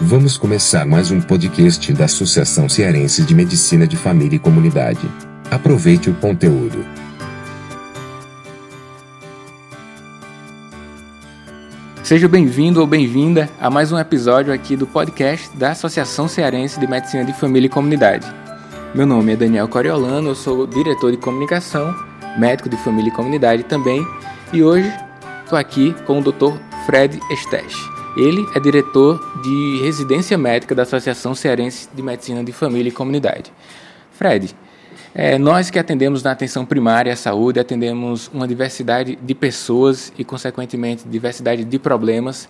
[0.00, 5.10] Vamos começar mais um podcast da Associação Cearense de Medicina de Família e Comunidade.
[5.50, 6.84] Aproveite o conteúdo.
[12.02, 16.86] Seja bem-vindo ou bem-vinda a mais um episódio aqui do podcast da Associação Cearense de
[16.86, 18.30] Medicina de Família e Comunidade.
[18.94, 21.94] Meu nome é Daniel Coriolano, eu sou diretor de comunicação,
[22.38, 24.06] médico de família e comunidade também,
[24.52, 24.92] e hoje
[25.42, 26.52] estou aqui com o Dr.
[26.84, 27.95] Fred Estech.
[28.16, 33.52] Ele é diretor de residência médica da Associação Cearense de Medicina de Família e Comunidade.
[34.10, 34.56] Fred,
[35.14, 40.24] é, nós que atendemos na atenção primária à saúde, atendemos uma diversidade de pessoas e,
[40.24, 42.48] consequentemente, diversidade de problemas.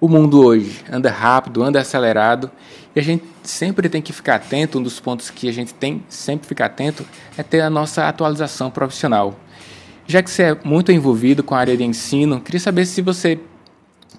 [0.00, 2.50] O mundo hoje anda rápido, anda acelerado
[2.96, 4.80] e a gente sempre tem que ficar atento.
[4.80, 7.06] Um dos pontos que a gente tem sempre ficar atento
[7.38, 9.38] é ter a nossa atualização profissional.
[10.04, 13.38] Já que você é muito envolvido com a área de ensino, queria saber se você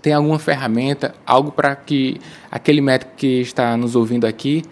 [0.01, 2.19] tem alguma ferramenta, algo para que
[2.49, 4.63] aquele médico que está nos ouvindo aqui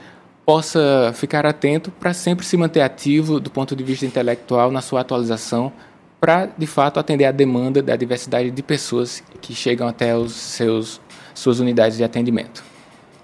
[0.45, 5.01] possa ficar atento para sempre se manter ativo do ponto de vista intelectual na sua
[5.01, 5.71] atualização,
[6.19, 10.99] para de fato atender a demanda da diversidade de pessoas que chegam até os seus
[11.35, 12.63] suas unidades de atendimento.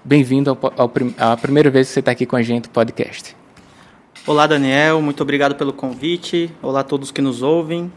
[0.02, 3.36] Bem-vindo ao, à primeira vez que você está aqui com a gente no podcast.
[4.26, 6.50] Olá, Daniel, muito obrigado pelo convite.
[6.62, 7.92] Olá a todos que nos ouvem.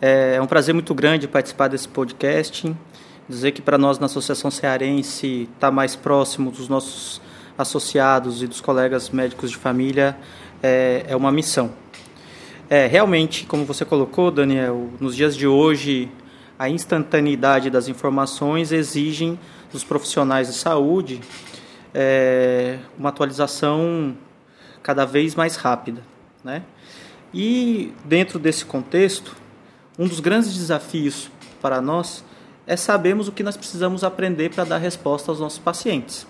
[0.00, 2.74] É um prazer muito grande participar desse podcast
[3.32, 7.20] dizer que para nós na Associação Cearense estar tá mais próximo dos nossos
[7.56, 10.16] associados e dos colegas médicos de família
[10.62, 11.72] é, é uma missão.
[12.68, 16.10] É, realmente, como você colocou, Daniel, nos dias de hoje,
[16.58, 19.38] a instantaneidade das informações exigem
[19.72, 21.20] dos profissionais de saúde
[21.94, 24.16] é, uma atualização
[24.82, 26.02] cada vez mais rápida.
[26.44, 26.62] Né?
[27.32, 29.34] E, dentro desse contexto,
[29.98, 32.24] um dos grandes desafios para nós
[32.66, 36.26] é sabermos o que nós precisamos aprender para dar resposta aos nossos pacientes,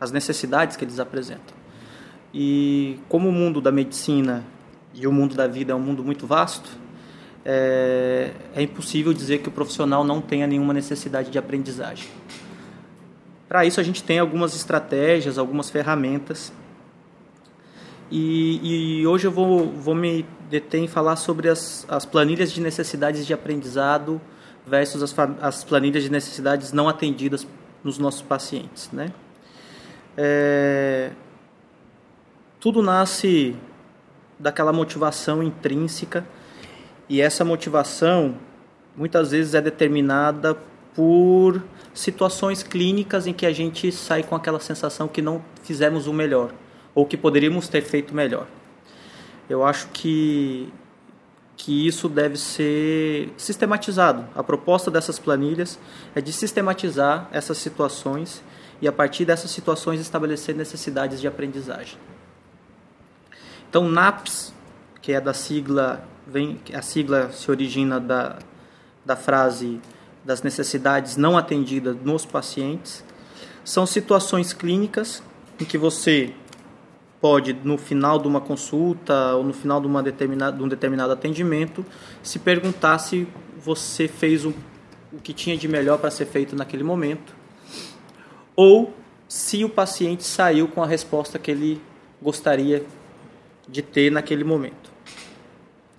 [0.00, 1.56] as necessidades que eles apresentam.
[2.32, 4.44] E como o mundo da medicina
[4.94, 6.70] e o mundo da vida é um mundo muito vasto,
[7.44, 12.08] é, é impossível dizer que o profissional não tenha nenhuma necessidade de aprendizagem.
[13.48, 16.52] Para isso, a gente tem algumas estratégias, algumas ferramentas.
[18.10, 22.60] E, e hoje eu vou, vou me deter em falar sobre as, as planilhas de
[22.60, 24.20] necessidades de aprendizado
[24.66, 27.46] versus as, as planilhas de necessidades não atendidas
[27.84, 28.90] nos nossos pacientes.
[28.92, 29.12] Né?
[30.16, 31.10] É,
[32.58, 33.56] tudo nasce
[34.38, 36.26] daquela motivação intrínseca
[37.08, 38.36] e essa motivação
[38.96, 40.56] muitas vezes é determinada
[40.94, 41.62] por
[41.94, 46.52] situações clínicas em que a gente sai com aquela sensação que não fizemos o melhor
[46.94, 48.46] ou que poderíamos ter feito melhor.
[49.48, 50.72] Eu acho que
[51.56, 54.26] que isso deve ser sistematizado.
[54.34, 55.78] A proposta dessas planilhas
[56.14, 58.42] é de sistematizar essas situações
[58.80, 61.98] e a partir dessas situações estabelecer necessidades de aprendizagem.
[63.68, 64.52] Então, NAPS,
[65.00, 68.38] que é da sigla, vem, a sigla se origina da,
[69.04, 69.80] da frase
[70.24, 73.04] das necessidades não atendidas nos pacientes,
[73.64, 75.22] são situações clínicas
[75.58, 76.34] em que você
[77.20, 81.12] pode, no final de uma consulta ou no final de, uma determinada, de um determinado
[81.12, 81.84] atendimento,
[82.22, 83.26] se perguntar se
[83.58, 84.54] você fez o,
[85.12, 87.34] o que tinha de melhor para ser feito naquele momento,
[88.54, 88.94] ou
[89.28, 91.80] se o paciente saiu com a resposta que ele
[92.20, 92.84] gostaria
[93.68, 94.90] de ter naquele momento.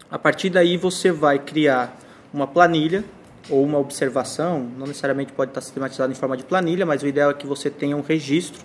[0.09, 1.97] A partir daí, você vai criar
[2.34, 3.03] uma planilha
[3.49, 7.31] ou uma observação, não necessariamente pode estar sistematizado em forma de planilha, mas o ideal
[7.31, 8.63] é que você tenha um registro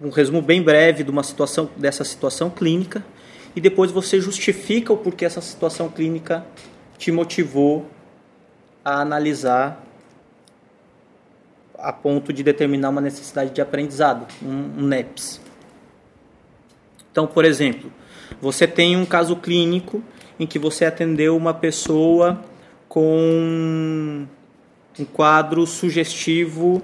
[0.00, 3.04] um resumo bem breve de uma situação dessa situação clínica
[3.54, 6.44] e depois você justifica o porquê essa situação clínica
[6.98, 7.86] te motivou
[8.84, 9.82] a analisar
[11.78, 15.40] a ponto de determinar uma necessidade de aprendizado, um, um NEPS.
[17.10, 17.92] Então, por exemplo,
[18.40, 20.02] você tem um caso clínico
[20.38, 22.42] em que você atendeu uma pessoa
[22.88, 24.26] com
[24.98, 26.82] um quadro sugestivo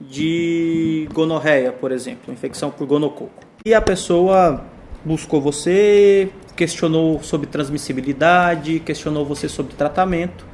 [0.00, 3.44] de gonorreia, por exemplo, infecção por gonococo.
[3.64, 4.64] E a pessoa
[5.04, 10.46] buscou você, questionou sobre transmissibilidade, questionou você sobre tratamento,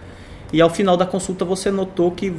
[0.52, 2.34] e ao final da consulta você notou que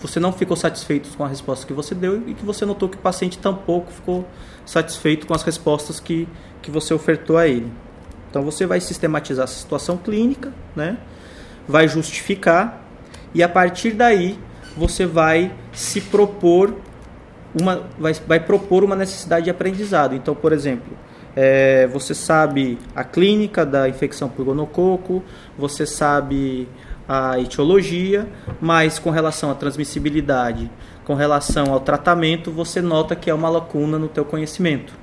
[0.00, 2.96] você não ficou satisfeito com a resposta que você deu e que você notou que
[2.96, 4.26] o paciente tampouco ficou
[4.66, 6.28] satisfeito com as respostas que,
[6.60, 7.72] que você ofertou a ele.
[8.28, 10.98] Então você vai sistematizar a situação clínica, né?
[11.68, 12.82] vai justificar
[13.32, 14.38] e a partir daí
[14.76, 16.74] você vai se propor
[17.60, 20.14] uma vai, vai propor uma necessidade de aprendizado.
[20.14, 20.92] Então, por exemplo,
[21.36, 25.22] é, você sabe a clínica da infecção por gonococo,
[25.56, 26.68] você sabe
[27.08, 28.26] a etiologia,
[28.60, 30.70] mas com relação à transmissibilidade,
[31.04, 34.94] com relação ao tratamento, você nota que é uma lacuna no teu conhecimento.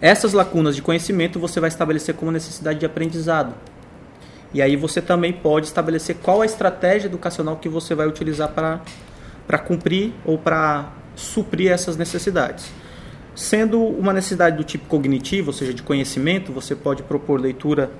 [0.00, 3.54] Essas lacunas de conhecimento você vai estabelecer como necessidade de aprendizado.
[4.54, 9.58] E aí você também pode estabelecer qual a estratégia educacional que você vai utilizar para
[9.58, 12.70] cumprir ou para suprir essas necessidades.
[13.34, 17.90] Sendo uma necessidade do tipo cognitivo, ou seja, de conhecimento, você pode propor leitura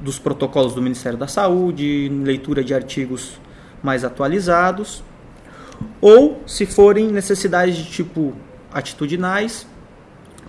[0.00, 3.40] dos protocolos do Ministério da Saúde, leitura de artigos
[3.82, 5.02] mais atualizados,
[6.00, 8.34] ou se forem necessidades de tipo
[8.72, 9.66] atitudinais,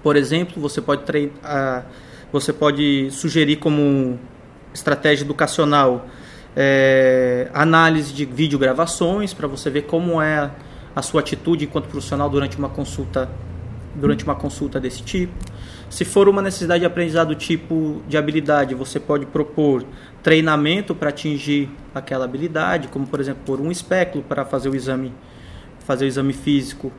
[0.06, 1.84] por exemplo, você pode, uh,
[2.32, 4.20] você pode sugerir como
[4.76, 6.08] estratégia educacional
[6.56, 10.52] é, análise de videogravações para você ver como é
[10.96, 13.30] a sua atitude enquanto profissional durante uma consulta
[13.96, 15.34] durante uma consulta desse tipo.
[15.90, 19.86] Se for uma necessidade de aprendizado tipo de habilidade, você pode propor
[20.22, 25.14] treinamento para atingir aquela habilidade, como por exemplo, por um espéculo para fazer o exame
[25.80, 26.92] fazer o exame físico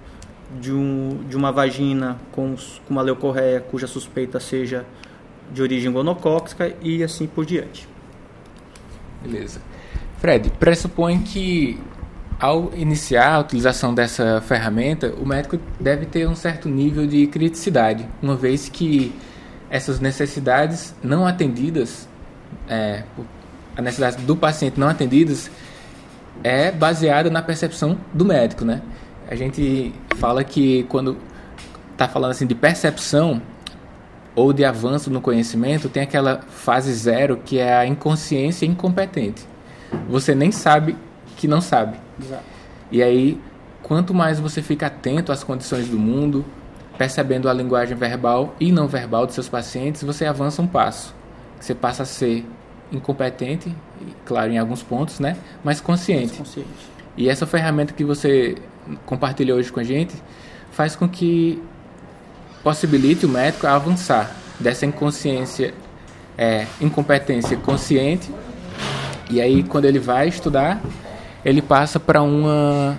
[0.60, 2.54] de, um, de uma vagina com,
[2.86, 4.86] com uma leucorreia cuja suspeita seja
[5.52, 7.88] de origem gonocóxica e assim por diante.
[9.22, 9.60] Beleza.
[10.18, 11.78] Fred, pressupõe que
[12.38, 18.06] ao iniciar a utilização dessa ferramenta, o médico deve ter um certo nível de criticidade,
[18.22, 19.14] uma vez que
[19.70, 22.08] essas necessidades não atendidas,
[22.68, 23.04] é,
[23.76, 25.50] a necessidade do paciente não atendidas,
[26.44, 28.82] é baseada na percepção do médico, né?
[29.28, 31.16] A gente fala que quando
[31.92, 33.40] está falando assim de percepção
[34.36, 39.42] ou de avanço no conhecimento, tem aquela fase zero que é a inconsciência incompetente.
[40.08, 40.94] Você nem sabe
[41.36, 41.98] que não sabe.
[42.22, 42.44] Exato.
[42.92, 43.40] E aí,
[43.82, 46.44] quanto mais você fica atento às condições do mundo,
[46.98, 51.14] percebendo a linguagem verbal e não verbal dos seus pacientes, você avança um passo.
[51.58, 52.44] Você passa a ser
[52.92, 53.74] incompetente,
[54.24, 55.36] claro, em alguns pontos, né?
[55.64, 56.36] Mas consciente.
[56.36, 56.68] consciente.
[57.16, 58.56] E essa ferramenta que você
[59.06, 60.14] compartilhou hoje com a gente
[60.70, 61.60] faz com que
[62.66, 65.72] possibilite o médico avançar dessa inconsciência,
[66.36, 68.28] é, incompetência consciente.
[69.30, 70.82] E aí, quando ele vai estudar,
[71.44, 72.98] ele passa para uma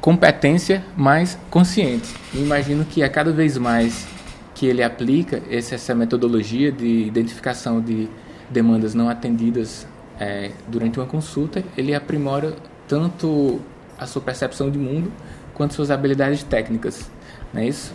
[0.00, 2.08] competência mais consciente.
[2.34, 4.08] Eu imagino que a cada vez mais
[4.54, 8.08] que ele aplica essa metodologia de identificação de
[8.48, 9.86] demandas não atendidas
[10.18, 12.56] é, durante uma consulta, ele aprimora
[12.88, 13.60] tanto
[13.98, 15.12] a sua percepção de mundo
[15.52, 17.10] quanto suas habilidades técnicas,
[17.52, 17.92] não é isso?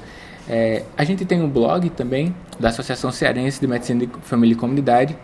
[0.48, 4.58] É, a gente tem um blog também da Associação Cearense de Medicina de Família e
[4.58, 5.18] Comunidade.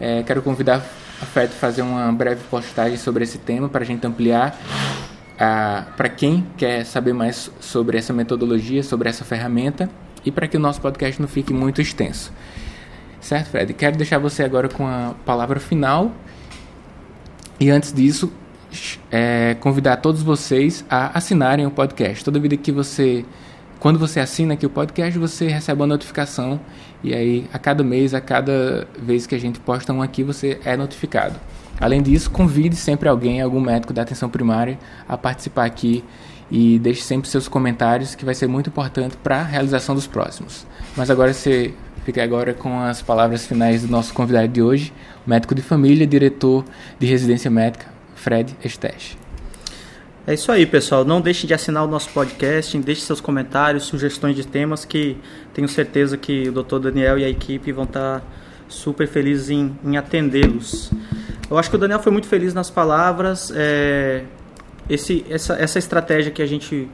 [0.00, 0.84] É, quero convidar
[1.22, 4.58] a FED a fazer uma breve postagem sobre esse tema para a gente ampliar.
[5.36, 9.90] Para quem quer saber mais sobre essa metodologia, sobre essa ferramenta
[10.24, 12.32] e para que o nosso podcast não fique muito extenso.
[13.20, 13.72] Certo, Fred?
[13.74, 16.12] Quero deixar você agora com a palavra final.
[17.58, 18.32] E antes disso,
[19.10, 22.24] é, convidar todos vocês a assinarem o podcast.
[22.24, 23.24] Toda vida que você.
[23.84, 26.58] Quando você assina aqui o podcast, você recebe uma notificação.
[27.02, 30.58] E aí, a cada mês, a cada vez que a gente posta um aqui, você
[30.64, 31.38] é notificado.
[31.78, 36.02] Além disso, convide sempre alguém, algum médico da atenção primária, a participar aqui
[36.50, 40.66] e deixe sempre seus comentários, que vai ser muito importante para a realização dos próximos.
[40.96, 41.74] Mas agora você
[42.06, 44.94] fica agora com as palavras finais do nosso convidado de hoje,
[45.26, 46.64] médico de família, diretor
[46.98, 47.84] de residência médica,
[48.14, 49.23] Fred Esteste.
[50.26, 51.04] É isso aí, pessoal.
[51.04, 55.18] Não deixe de assinar o nosso podcast, deixe seus comentários, sugestões de temas que
[55.52, 56.78] tenho certeza que o Dr.
[56.78, 58.22] Daniel e a equipe vão estar
[58.66, 60.90] super felizes em, em atendê-los.
[61.50, 63.52] Eu acho que o Daniel foi muito feliz nas palavras.
[63.54, 64.24] É,
[64.88, 66.88] esse, essa, essa estratégia que a gente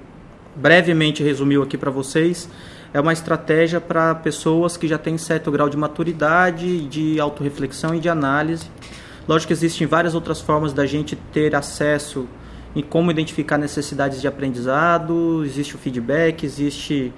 [0.56, 2.48] brevemente resumiu aqui para vocês
[2.92, 8.00] é uma estratégia para pessoas que já têm certo grau de maturidade, de autorreflexão e
[8.00, 8.68] de análise
[9.30, 12.26] Lógico que existem várias outras formas da gente ter acesso
[12.74, 17.12] em como identificar necessidades de aprendizado, existe o feedback, existe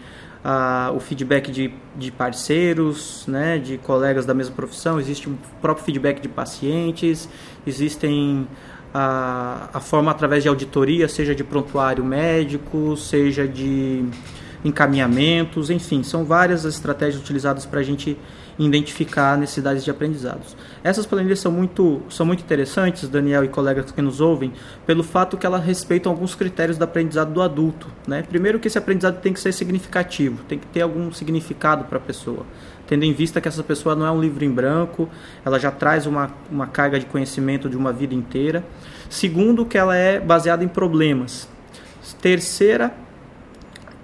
[0.44, 5.84] uh, o feedback de, de parceiros, né, de colegas da mesma profissão, existe o próprio
[5.84, 7.28] feedback de pacientes,
[7.66, 8.46] existem
[8.94, 14.04] a, a forma através de auditoria, seja de prontuário médico, seja de
[14.64, 18.16] encaminhamentos, enfim, são várias as estratégias utilizadas para a gente
[18.58, 20.56] identificar necessidades de aprendizados.
[20.84, 24.52] Essas planilhas são muito, são muito interessantes, Daniel e colegas que nos ouvem,
[24.86, 27.88] pelo fato que elas respeitam alguns critérios do aprendizado do adulto.
[28.06, 28.22] Né?
[28.22, 32.00] Primeiro que esse aprendizado tem que ser significativo, tem que ter algum significado para a
[32.00, 32.44] pessoa,
[32.86, 35.08] tendo em vista que essa pessoa não é um livro em branco,
[35.44, 38.64] ela já traz uma, uma carga de conhecimento de uma vida inteira.
[39.08, 41.48] Segundo, que ela é baseada em problemas.
[42.20, 42.92] Terceira,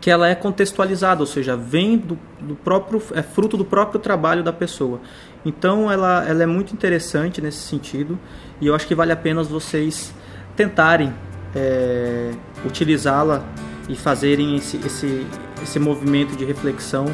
[0.00, 4.42] que ela é contextualizada, ou seja, vem do, do, próprio é fruto do próprio trabalho
[4.42, 5.00] da pessoa.
[5.44, 8.18] Então ela, ela é muito interessante nesse sentido
[8.60, 10.14] e eu acho que vale a pena vocês
[10.54, 11.12] tentarem
[11.54, 12.30] é,
[12.64, 13.44] utilizá-la
[13.88, 15.26] e fazerem esse, esse,
[15.62, 17.06] esse movimento de reflexão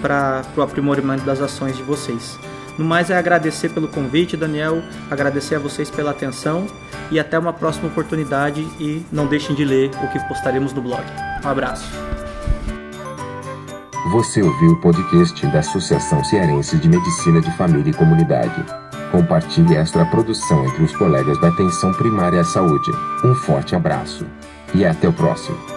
[0.00, 2.38] para o aprimoramento das ações de vocês.
[2.76, 6.66] No mais é agradecer pelo convite, Daniel, agradecer a vocês pela atenção
[7.10, 11.04] e até uma próxima oportunidade e não deixem de ler o que postaremos no blog.
[11.44, 12.23] Um abraço.
[14.10, 18.62] Você ouviu o podcast da Associação Cearense de Medicina de Família e Comunidade.
[19.10, 22.90] Compartilhe esta produção entre os colegas da Atenção Primária à Saúde.
[23.24, 24.26] Um forte abraço
[24.74, 25.73] e até o próximo.